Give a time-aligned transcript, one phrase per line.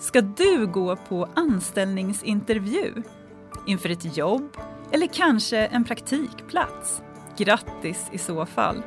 [0.00, 3.02] Ska du gå på anställningsintervju?
[3.66, 4.56] Inför ett jobb?
[4.92, 7.02] Eller kanske en praktikplats?
[7.36, 8.82] Grattis i så fall!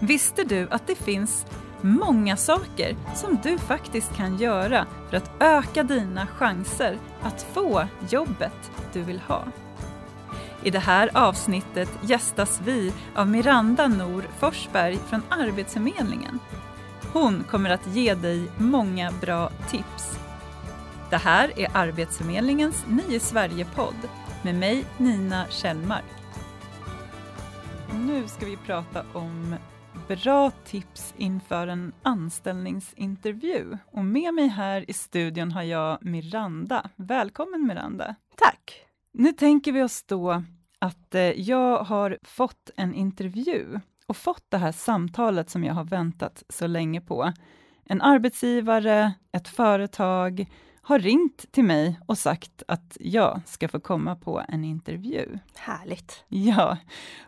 [0.00, 1.46] Visste du att det finns
[1.80, 8.70] många saker som du faktiskt kan göra för att öka dina chanser att få jobbet
[8.92, 9.44] du vill ha?
[10.62, 16.38] I det här avsnittet gästas vi av Miranda Nor Forsberg från Arbetsförmedlingen.
[17.12, 20.18] Hon kommer att ge dig många bra tips.
[21.10, 24.08] Det här är Arbetsförmedlingens Nio Sverige-podd
[24.42, 26.04] med mig Nina Kjellmark.
[27.94, 29.56] Nu ska vi prata om
[30.08, 33.78] bra tips inför en anställningsintervju.
[33.92, 36.90] Och med mig här i studion har jag Miranda.
[36.96, 38.14] Välkommen Miranda!
[38.36, 38.86] Tack!
[39.12, 40.42] Nu tänker vi oss då
[40.78, 43.80] att eh, jag har fått en intervju
[44.10, 47.32] och fått det här samtalet som jag har väntat så länge på.
[47.84, 50.46] En arbetsgivare, ett företag,
[50.82, 55.38] har ringt till mig och sagt att jag ska få komma på en intervju.
[55.54, 56.24] Härligt!
[56.28, 56.76] Ja,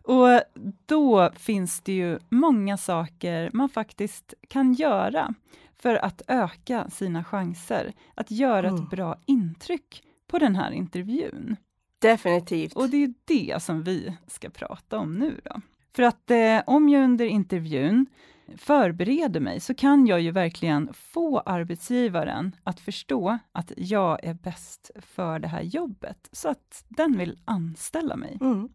[0.03, 0.41] och
[0.87, 5.35] då finns det ju många saker man faktiskt kan göra
[5.75, 8.83] för att öka sina chanser att göra mm.
[8.83, 11.57] ett bra intryck på den här intervjun.
[11.99, 12.73] Definitivt.
[12.73, 15.61] Och det är det som vi ska prata om nu då.
[15.95, 18.07] För att eh, om jag under intervjun
[18.57, 24.91] förbereder mig, så kan jag ju verkligen få arbetsgivaren att förstå att jag är bäst
[24.97, 28.39] för det här jobbet, så att den vill anställa mig.
[28.41, 28.69] Mm.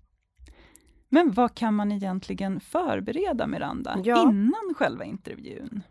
[1.09, 4.21] Men vad kan man egentligen förbereda, Miranda, ja.
[4.21, 5.81] innan själva intervjun?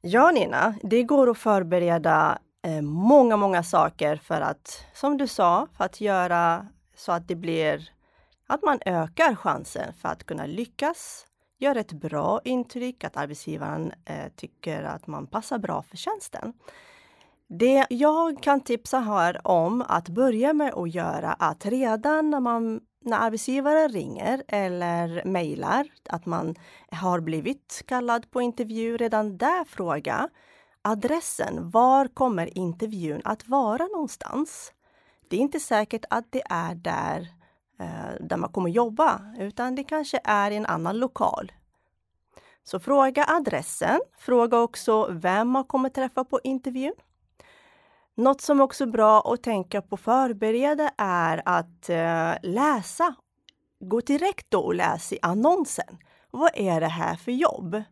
[0.00, 5.66] Ja, Nina, det går att förbereda eh, många, många saker för att, som du sa,
[5.76, 7.90] för att göra så att det blir
[8.46, 11.26] att man ökar chansen för att kunna lyckas
[11.58, 16.52] gör ett bra intryck, att arbetsgivaren eh, tycker att man passar bra för tjänsten.
[17.48, 22.80] Det jag kan tipsa här om att börja med att göra att redan när man
[23.04, 26.54] när arbetsgivaren ringer eller mejlar att man
[26.90, 30.28] har blivit kallad på intervju, redan där fråga
[30.82, 31.70] adressen.
[31.70, 34.72] Var kommer intervjun att vara någonstans?
[35.28, 37.28] Det är inte säkert att det är där
[37.80, 41.52] Eh, där man kommer jobba, utan det kanske är i en annan lokal.
[42.64, 44.00] Så fråga adressen.
[44.18, 46.94] Fråga också vem man kommer träffa på intervjun.
[48.14, 53.14] Något som också är bra att tänka på förbereda är att eh, läsa.
[53.80, 55.98] Gå direkt då och läs i annonsen.
[56.30, 57.82] Vad är det här för jobb?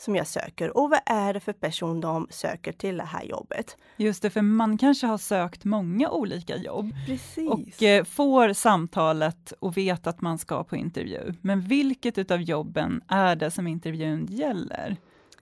[0.00, 3.76] Som jag söker och vad är det för person de söker till det här jobbet.
[3.96, 7.50] Just det, för man kanske har sökt många olika jobb Precis.
[7.50, 11.34] och eh, får samtalet och vet att man ska på intervju.
[11.40, 14.96] Men vilket utav jobben är det som intervjun gäller?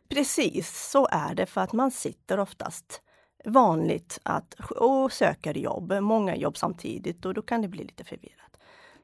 [0.08, 3.02] Precis, så är det för att man sitter oftast
[3.44, 8.57] vanligt att, och söker jobb, många jobb samtidigt och då kan det bli lite förvirrat.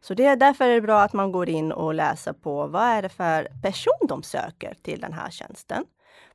[0.05, 2.83] Så det är därför är det bra att man går in och läser på vad
[2.83, 5.85] är det för person de söker till den här tjänsten.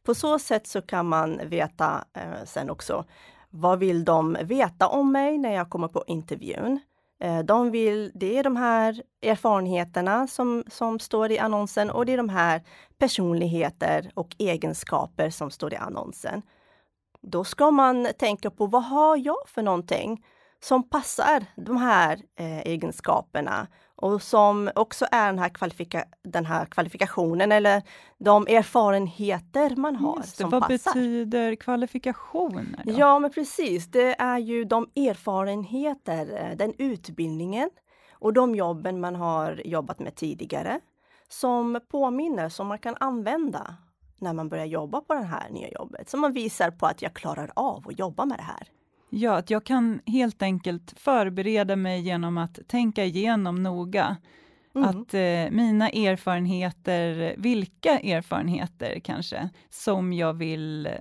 [0.04, 3.06] På så sätt så kan man veta eh, sen också
[3.50, 6.80] vad vill de veta om mig när jag kommer på intervjun?
[7.20, 12.14] Eh, de vill, det är de här erfarenheterna som, som står i annonsen och det
[12.14, 12.62] är de här
[12.98, 16.42] personligheter och egenskaper som står i annonsen.
[17.22, 20.26] Då ska man tänka på vad har jag för någonting
[20.60, 26.66] som passar de här eh, egenskaperna och som också är den här, kvalifika den här
[26.66, 27.84] kvalifikationen eller
[28.18, 30.18] de erfarenheter man har.
[30.18, 30.94] Just det, som vad passar.
[30.94, 32.84] betyder kvalifikationer?
[32.86, 32.94] Då?
[32.98, 33.88] Ja, men precis.
[33.88, 37.70] Det är ju de erfarenheter, eh, den utbildningen
[38.12, 40.80] och de jobben man har jobbat med tidigare
[41.28, 43.76] som påminner, som man kan använda
[44.20, 46.10] när man börjar jobba på det här nya jobbet.
[46.10, 48.68] Som man visar på att jag klarar av att jobba med det här.
[49.10, 54.18] Ja, att jag kan helt enkelt förbereda mig genom att tänka igenom noga.
[54.76, 54.90] Mm.
[54.90, 60.92] Att eh, mina erfarenheter, vilka erfarenheter kanske, som jag vill eh,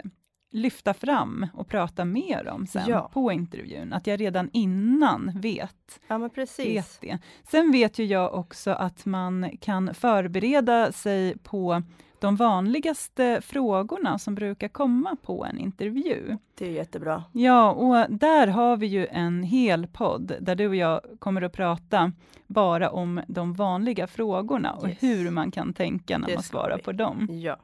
[0.50, 3.10] lyfta fram och prata mer om sen ja.
[3.12, 3.92] på intervjun.
[3.92, 6.18] Att jag redan innan vet, ja,
[6.56, 7.18] vet det.
[7.50, 11.82] Sen vet ju jag också att man kan förbereda sig på
[12.20, 16.36] de vanligaste frågorna som brukar komma på en intervju.
[16.54, 17.24] Det är jättebra.
[17.32, 21.52] Ja, och där har vi ju en hel podd, där du och jag kommer att
[21.52, 22.12] prata
[22.46, 25.02] bara om de vanliga frågorna och yes.
[25.02, 26.82] hur man kan tänka när det man svarar vi.
[26.82, 27.28] på dem.
[27.30, 27.56] Ja.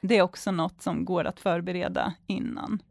[0.00, 2.82] Det är också något som går att förbereda innan.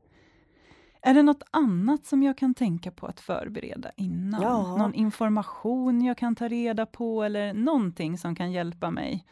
[1.01, 4.41] Är det något annat som jag kan tänka på att förbereda innan?
[4.41, 4.77] Ja.
[4.77, 9.25] Någon information jag kan ta reda på eller någonting som kan hjälpa mig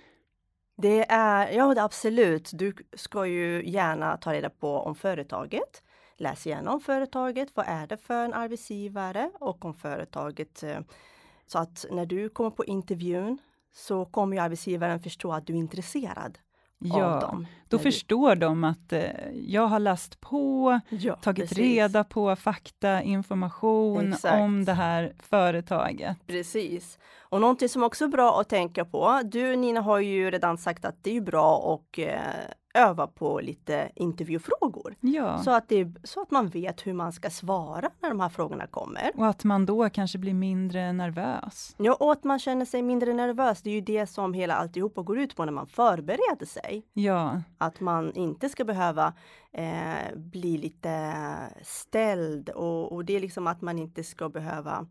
[0.82, 2.52] det är, ja absolut.
[2.54, 5.84] Du ska ju gärna ta reda på om företaget,
[6.18, 7.50] läs igenom företaget.
[7.56, 10.80] Vad är det för en arbetsgivare och om företaget eh,
[11.48, 13.38] så att när du kommer på intervjun
[13.74, 16.38] så kommer ju arbetsgivaren förstå att du är intresserad
[16.84, 17.48] ja, av dem.
[17.68, 19.02] Då förstår de att eh,
[19.34, 21.58] jag har läst på, ja, tagit precis.
[21.58, 24.36] reda på fakta, information Exakt.
[24.36, 26.18] om det här företaget.
[26.28, 27.00] Precis.
[27.20, 29.22] Och någonting som också är bra att tänka på.
[29.24, 32.16] Du Nina har ju redan sagt att det är bra att eh,
[32.74, 34.96] öva på lite intervjufrågor.
[35.00, 35.38] Ja.
[35.44, 38.68] Så, att det, så att man vet hur man ska svara när de här frågorna
[38.68, 39.12] kommer.
[39.16, 41.76] Och att man då kanske blir mindre nervös.
[41.78, 43.62] Ja, och att man känner sig mindre nervös.
[43.62, 46.84] Det är ju det som hela alltihopa går ut på när man förbereder sig.
[46.94, 49.14] Ja, Att man inte ska behöva
[49.54, 51.14] eh, bli lite
[51.64, 54.88] ställd och, och det är liksom att man inte ska behöva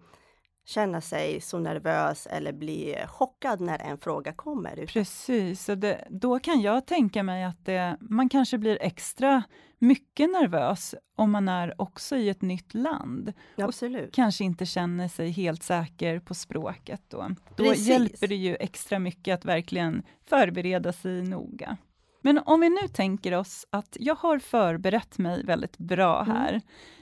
[0.65, 4.87] känna sig så nervös eller bli chockad när en fråga kommer.
[4.87, 5.69] Precis.
[5.69, 9.43] Och det, då kan jag tänka mig att det, man kanske blir extra
[9.79, 13.33] mycket nervös om man är också i ett nytt land.
[13.57, 14.15] Absolut.
[14.15, 17.29] Kanske inte känner sig helt säker på språket då.
[17.57, 17.87] Då Precis.
[17.87, 21.77] hjälper det ju extra mycket att verkligen förbereda sig noga.
[22.21, 26.37] Men om vi nu tänker oss att jag har förberett mig väldigt bra Mm.
[26.37, 26.61] här.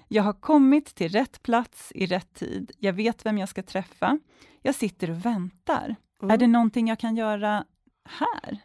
[0.08, 2.70] Jag har kommit till rätt plats i rätt tid.
[2.78, 4.18] Jag vet vem jag ska träffa.
[4.62, 5.96] Jag sitter och väntar.
[6.22, 6.30] Mm.
[6.34, 7.64] Är det någonting jag kan göra
[8.08, 8.58] här?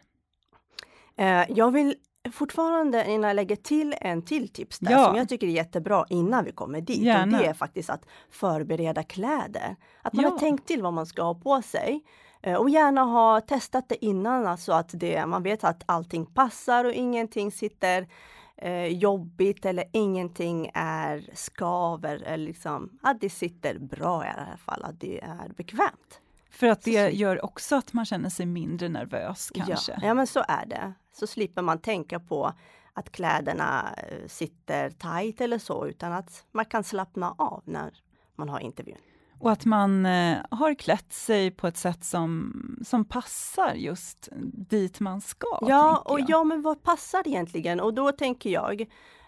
[1.16, 1.94] Eh, jag vill
[2.32, 5.04] fortfarande innan jag lägger till en till tips där Ja.
[5.04, 6.98] som jag tycker är jättebra innan vi kommer dit.
[6.98, 7.38] Och Gärna.
[7.38, 9.76] det är faktiskt att förbereda kläder.
[10.02, 10.30] Att man Ja.
[10.30, 12.02] har tänkt till vad man ska ha på sig.
[12.46, 16.84] Eh, Och gärna ha testat det innan, alltså att det, man vet att allting passar
[16.84, 18.08] och ingenting sitter
[18.56, 22.16] eh, jobbigt eller ingenting är skaver.
[22.22, 26.20] Eller liksom, att det sitter bra i alla fall, att det är bekvämt.
[26.50, 29.92] För att det Så- gör också att man känner sig mindre nervös kanske.
[29.92, 30.92] Ja, ja, men så är det.
[31.12, 32.52] Så slipper man tänka på
[32.92, 37.94] att kläderna eh, sitter tight eller så, utan att man kan slappna av när
[38.36, 38.98] man har intervjun.
[39.38, 42.52] Och att man eh, har klätt sig på ett sätt som,
[42.84, 44.28] som passar just
[44.68, 45.58] dit man ska.
[45.60, 46.30] Ja, och jag.
[46.30, 47.80] ja, men vad passar egentligen?
[47.80, 48.84] Och då tänker jag,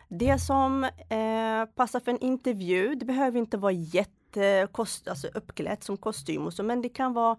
[0.09, 5.85] det som eh, passar för en intervju, det behöver inte vara jätte kost, alltså uppklätt
[5.85, 7.37] som kostym och så, men det kan vara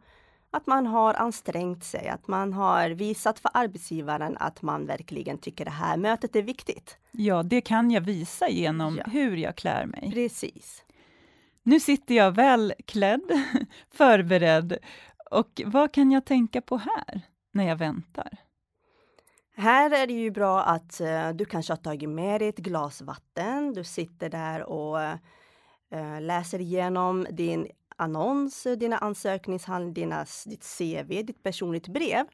[0.51, 5.65] att man har ansträngt sig, att man har visat för arbetsgivaren att man verkligen tycker
[5.65, 6.97] det här mötet är viktigt.
[7.11, 9.03] Ja, det kan jag visa genom Ja.
[9.11, 10.11] hur jag klär mig.
[10.13, 10.83] Precis.
[11.67, 13.21] Nu sitter jag välklädd,
[13.91, 14.77] förberedd.
[15.31, 17.21] Och vad kan jag tänka på här,
[17.51, 18.37] när jag väntar?
[19.55, 23.01] Här är det ju bra att eh, du kanske har tagit med dig ett glas
[23.01, 23.73] vatten.
[23.73, 31.87] Du sitter där och eh, läser igenom din annons, dina ansökningshandlingar, ditt CV, ditt personligt
[31.87, 32.25] brev.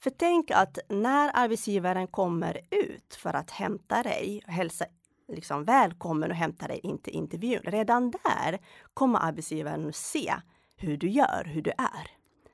[0.00, 4.84] För tänk att när arbetsgivaren kommer ut för att hämta dig, och hälsa
[5.28, 7.62] liksom välkommen och hämta dig in till intervjun.
[7.64, 8.58] Redan där
[8.94, 10.34] kommer arbetsgivaren att se
[10.76, 12.10] hur du gör, hur du är.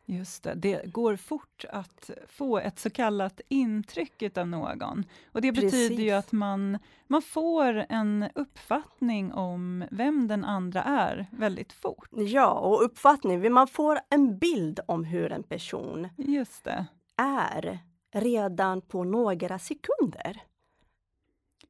[0.06, 5.04] Just det, det går fort att få ett så kallat intryck av någon.
[5.32, 6.12] Och det betyder ju Precis.
[6.12, 12.08] att man, man får en uppfattning om vem den andra är väldigt fort.
[12.10, 16.86] Ja, och uppfattning, man får en bild om hur en person Just det.
[17.16, 17.78] är
[18.14, 20.42] redan på några sekunder.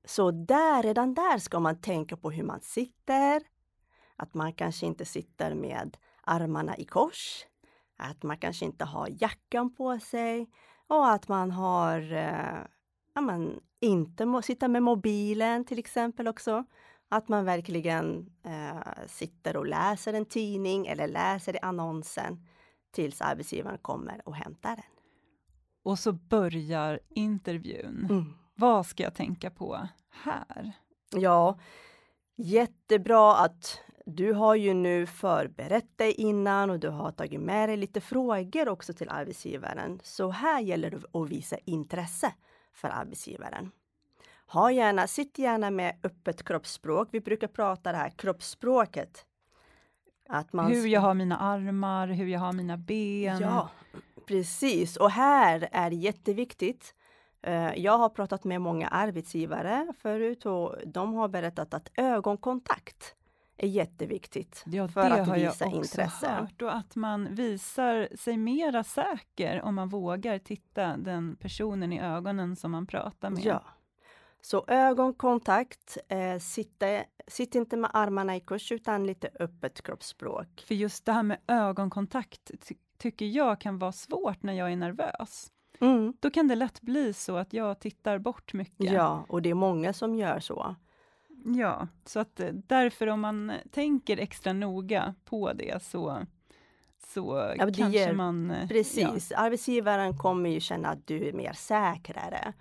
[0.04, 3.42] Så där, redan där ska man tänka på hur man sitter.
[4.16, 7.46] Att man kanske inte sitter med armarna i kors.
[7.96, 10.50] Att man kanske inte har jackan på sig.
[10.86, 12.66] Och att man har, eh,
[13.14, 16.64] ja, men, inte må, sitta med mobilen till exempel också.
[17.08, 22.46] Att man verkligen eh, sitter och läser en tidning eller läser i annonsen
[22.90, 24.84] tills arbetsgivaren kommer och hämtar den.
[25.82, 28.06] Och så börjar intervjun.
[28.10, 28.43] Mm.
[28.54, 30.72] Vad ska jag tänka på här?
[31.10, 31.58] Ja,
[32.36, 37.76] jättebra att du har ju nu förberett dig innan och du har tagit med dig
[37.76, 40.00] lite frågor också till arbetsgivaren.
[40.02, 42.32] Så här gäller det att visa intresse
[42.72, 43.70] för arbetsgivaren.
[44.46, 47.08] Ha gärna, sitt gärna med öppet kroppsspråk.
[47.12, 49.26] Vi brukar prata det här kroppsspråket.
[50.28, 53.40] Att man Hur jag har mina armar, hur jag har mina ben.
[53.40, 53.70] Ja,
[54.26, 54.96] precis.
[54.96, 56.94] Och här är det jätteviktigt.
[57.46, 63.14] Eh, Jag har pratat med många arbetsgivare förut och de har berättat att ögonkontakt
[63.56, 66.26] är jätteviktigt Ja, för det att har jag visa också intresse.
[66.28, 66.62] hört.
[66.62, 72.56] Och att man visar sig mera säker om man vågar titta den personen i ögonen
[72.56, 73.44] som man pratar med.
[73.44, 73.64] Ja.
[74.40, 76.86] Så ögonkontakt, eh, sitta,
[77.26, 80.64] sitt inte med armarna i kors utan lite öppet kroppsspråk.
[80.68, 84.76] För just det här med ögonkontakt ty tycker jag kan vara svårt när jag är
[84.76, 85.50] nervös.
[85.84, 86.12] Mm.
[86.20, 88.92] Då kan det lätt bli så att jag tittar bort mycket.
[88.92, 90.74] Ja, och det är många som gör så.
[91.56, 96.22] Ja, så att eh, därför om man tänker extra noga på det så,
[97.14, 98.50] så Ja, kanske ger- man...
[98.50, 102.52] eh, Precis, arbetsgivaren kommer ju känna att du är mer säkrare.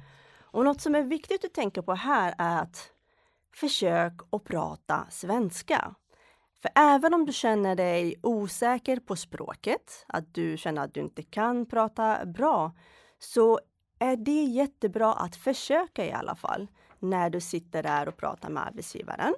[0.42, 2.90] Och något som är viktigt att tänka på här är att
[3.56, 5.96] försök att prata svenska.
[6.62, 11.24] För även om du känner dig osäker på språket, att du känner att du inte
[11.24, 12.72] kan prata bra,
[13.24, 13.60] så
[14.00, 16.68] är det jättebra att försöka i alla fall
[17.00, 19.34] när du sitter där och pratar med arbetsgivaren.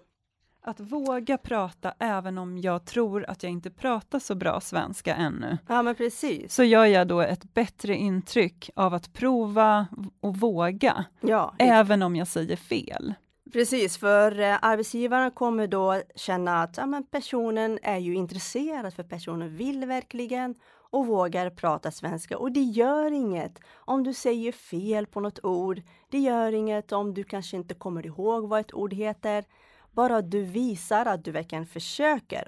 [0.62, 5.58] Att våga prata även om jag tror att jag inte pratar så bra svenska ännu.
[5.68, 6.54] Ja, men precis.
[6.54, 9.88] Så gör jag då ett bättre intryck av att prova
[10.20, 13.14] och våga, Ja, även om jag säger fel.
[13.54, 19.04] Precis, för eh, arbetsgivaren kommer då känna att ja, men personen är ju intresserad, för
[19.04, 20.56] personen vill verkligen
[20.90, 22.38] och vågar prata svenska.
[22.38, 25.82] Och det gör inget om du säger fel på något ord.
[26.10, 29.46] Det gör inget om du kanske inte kommer ihåg vad ett ord heter.
[29.92, 32.48] Bara du visar att du verkligen försöker.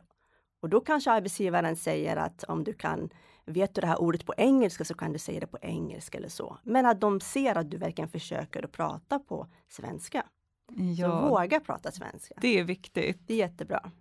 [0.62, 3.10] Och då kanske arbetsgivaren säger att om du kan
[3.50, 6.30] Vet du det här ordet på engelska så kan du säga det på engelska eller
[6.30, 6.58] så.
[6.64, 10.24] Men att de ser att du verkligen försöker att prata på svenska.
[10.68, 12.36] Så Ja, våga prata svenska.
[12.42, 13.22] det är viktigt.
[13.28, 13.92] Det är jättebra.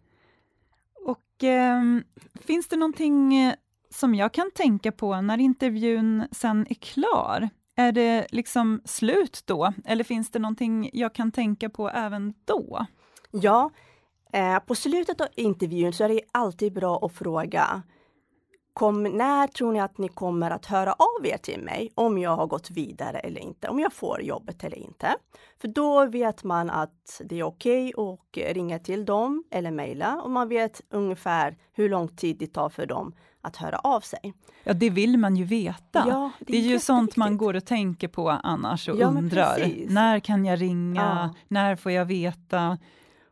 [1.05, 3.55] Och ehm, finns det någonting eh,
[3.90, 7.49] som jag kan tänka på när intervjun sen är klar?
[7.76, 9.73] Är det liksom slut då?
[9.85, 12.87] Eller finns det någonting jag kan tänka på även då?
[13.31, 13.71] Ja,
[14.33, 17.83] eh, på slutet av intervjun så är det alltid bra att fråga
[18.76, 22.37] Kom, när tror ni att ni kommer att höra av er till mig om jag
[22.37, 25.14] har gått vidare eller inte, om jag får jobbet eller inte?
[25.61, 30.30] För då vet man att det är okej att ringa till dem eller mejla och
[30.30, 34.35] man vet ungefär hur lång tid det tar för dem att höra av sig.
[34.64, 36.04] Ja, det vill man ju veta.
[36.09, 39.73] Ja, det är ju sånt man går och tänker på annars och Ja, undrar.
[39.88, 41.00] När kan jag ringa?
[41.00, 41.35] Ja.
[41.49, 42.78] När får jag veta?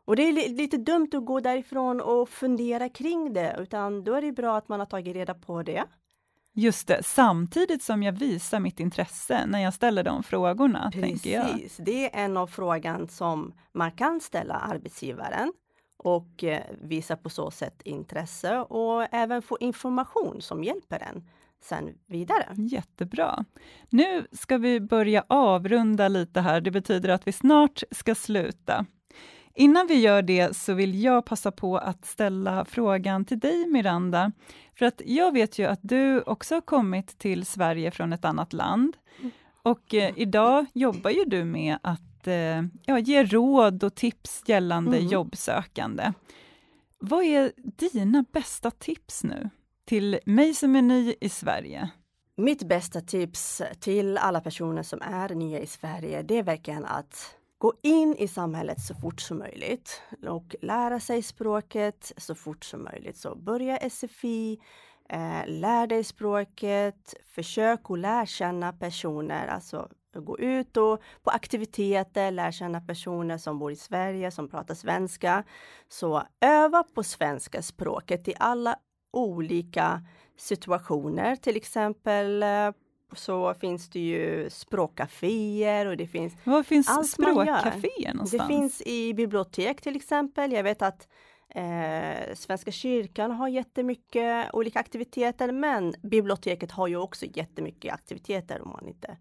[0.05, 4.15] Och det är li- lite dumt att gå därifrån och fundera kring det, utan då
[4.15, 5.85] är det bra att man har tagit reda på det.
[6.57, 11.53] Just det, samtidigt som jag visar mitt intresse när jag ställer de frågorna, tänker jag.
[11.53, 15.53] Precis, det är en av frågan som man kan ställa arbetsgivaren
[15.97, 21.29] och eh, visa på så sätt intresse och även få information som hjälper en
[21.65, 22.49] sen vidare.
[22.57, 23.45] Jättebra.
[23.91, 26.61] Nu ska vi börja avrunda lite här.
[26.61, 28.87] Det betyder att vi snart ska sluta.
[29.57, 34.33] Innan vi gör det så vill jag passa på att ställa frågan till dig, Miranda.
[34.79, 38.53] För att jag vet ju att du också har kommit till Sverige från ett annat
[38.53, 38.97] land.
[39.63, 44.97] Och eh, idag jobbar ju du med att eh, ja, ge råd och tips gällande
[44.97, 45.09] Mm.
[45.09, 46.13] jobbsökande.
[46.99, 49.51] Vad är dina bästa tips nu
[49.87, 51.91] till mig som är ny i Sverige?
[52.37, 57.37] Mitt bästa tips till alla personer som är nya i Sverige, det är verkligen att
[57.65, 62.85] gå in i samhället så fort som möjligt och lära sig språket så fort som
[62.85, 63.17] möjligt.
[63.17, 64.59] Så börja SFI,
[65.09, 72.31] eh, lär dig språket, försök att lära känna personer, alltså gå ut och på aktiviteter,
[72.31, 75.45] lär känna personer som bor i Sverige, som pratar svenska.
[75.89, 78.77] Så öva på svenska språket i alla
[79.13, 80.03] olika
[80.37, 81.37] situationer.
[81.37, 82.71] Till exempel eh,
[83.13, 88.43] så finns det ju språkcaféer och det finns Var finns Allt språkcaféer någonstans?
[88.43, 90.53] det finns i bibliotek till exempel.
[90.53, 91.09] Jag vet att
[91.49, 98.71] eh, Svenska kyrkan har jättemycket olika aktiviteter men biblioteket har ju också jättemycket aktiviteter om
[98.71, 99.17] man inte...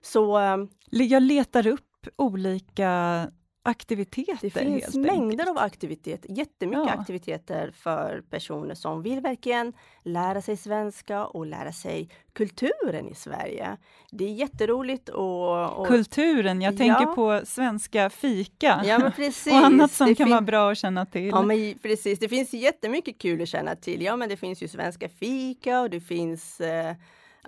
[0.00, 0.56] Så eh,
[0.90, 3.20] Jag letar upp olika
[3.66, 4.38] aktiviteter.
[4.40, 5.48] det finns mängder enkelt.
[5.48, 7.00] av aktiviteter, jättemycket Ja.
[7.00, 13.76] aktiviteter för personer som vill verkligen lära sig svenska och lära sig kulturen i Sverige.
[14.10, 15.78] Det är jätteroligt och...
[15.80, 17.14] och Kulturen, jag tänker Ja.
[17.14, 19.52] på svenska fika ja, men precis.
[19.52, 21.26] och annat som kan vara bra att känna till.
[21.28, 22.18] Ja, men precis.
[22.18, 24.02] Det finns jättemycket kul att känna till.
[24.02, 26.60] Ja, men det finns ju svenska fika och det finns...
[26.60, 26.94] Eh,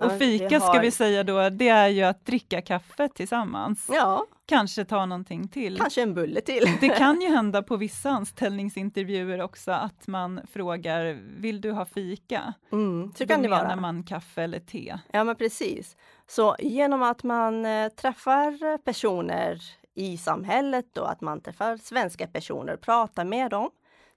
[0.01, 3.87] och fika vi ska har- vi säga då, det är ju att dricka kaffe tillsammans.
[3.93, 5.77] Ja, Kanske ta någonting till.
[5.77, 6.77] kanske en bulle till.
[6.81, 12.53] Det kan ju hända på vissa anställningsintervjuer också att man frågar, vill du ha fika?
[12.71, 13.75] Mm, så Då kan det menar vara.
[13.75, 14.97] man kaffe eller te.
[15.11, 15.97] Ja, men precis.
[16.27, 19.61] Så genom att man eh, träffar personer
[19.95, 23.69] i samhället och att man träffar svenska personer, pratar med dem,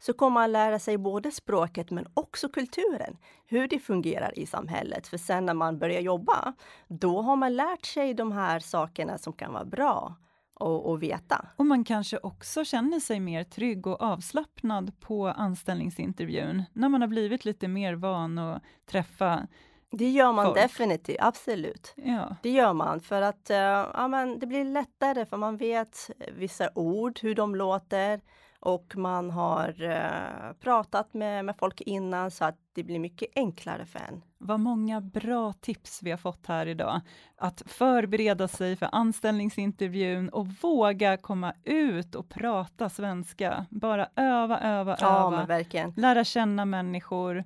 [0.02, 3.16] så kommer man lära sig både språket men också kulturen,
[3.46, 5.06] hur det fungerar i samhället.
[5.06, 6.52] För sen när man börjar jobba,
[6.88, 10.16] då har man lärt sig de här sakerna som kan vara bra
[10.60, 11.48] att att veta.
[11.56, 17.08] Och man kanske också känner sig mer trygg och avslappnad på anställningsintervjun, när man har
[17.08, 19.46] blivit lite mer van att träffa
[19.90, 20.56] Det gör man folk.
[20.56, 21.92] definitivt, absolut.
[21.96, 22.36] Ja.
[22.42, 26.70] Det gör man för att uh, ja, men det blir lättare för man vet vissa
[26.74, 28.20] ord, hur de låter
[28.62, 33.86] och man har uh, pratat med, med folk innan så att det blir mycket enklare
[33.86, 34.22] för en.
[34.38, 37.00] Vad många bra tips vi har fått här idag.
[37.36, 43.66] Att förbereda sig för anställningsintervjun och våga komma ut och prata svenska.
[43.70, 45.30] Bara öva, öva, Ja, öva.
[45.30, 45.94] men verkligen.
[45.96, 47.44] Lära känna människor.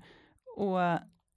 [0.56, 0.78] Och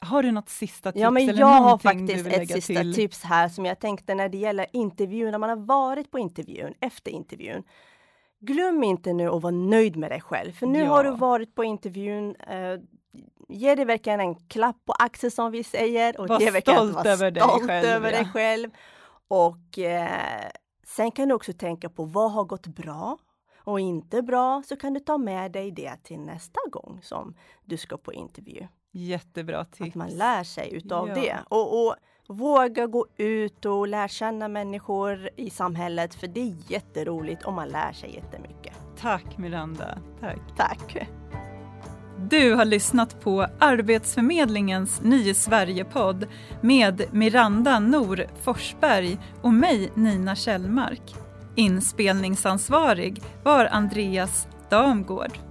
[0.01, 1.01] har du något sista tips?
[1.01, 2.93] Ja, men jag har faktiskt ett sista till?
[2.93, 6.73] tips här som jag tänkte när det gäller intervjun, när man har varit på intervjun,
[6.79, 7.63] efter intervjun.
[8.39, 10.87] Glöm inte nu att vara nöjd med dig själv, för nu Ja.
[10.89, 12.35] har du varit på intervjun.
[12.35, 12.79] Eh,
[13.49, 16.19] ge dig verkligen en klapp på axeln som vi säger.
[16.19, 18.29] Och Var ge stolt vara över dig stolt själv, över dig ja.
[18.33, 18.69] själv.
[19.27, 20.49] Och eh,
[20.87, 23.17] sen kan du också tänka på vad har gått bra
[23.63, 27.77] och inte bra, så kan du ta med dig det till nästa gång som du
[27.77, 28.67] ska på intervju.
[28.91, 29.89] Jättebra tips.
[29.89, 31.15] Att man lär sig utav Ja.
[31.15, 31.37] det.
[31.49, 31.95] Och, och
[32.29, 37.69] våga gå ut och lära känna människor i samhället, för det är jätteroligt och man
[37.69, 38.73] lär sig jättemycket.
[38.97, 39.97] Tack Miranda.
[40.19, 40.39] Tack.
[40.57, 41.07] Tack!
[42.29, 46.27] Du har lyssnat på Arbetsförmedlingens Ny Sverige-podd
[46.61, 51.15] med Miranda Nor Forsberg och mig Nina Kjellmark.
[51.55, 55.48] Inspelningsansvarig var Andreas Damgård.